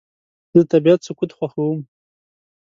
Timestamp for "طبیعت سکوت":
0.71-1.31